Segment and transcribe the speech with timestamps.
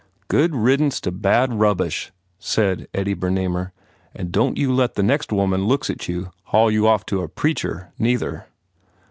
[0.19, 3.71] * "Good riddance to bad rubbish," said Eddie Bernamer,
[4.15, 7.21] "and don t you let the next woman looks at you haul you off to
[7.21, 8.47] a preacher, neither."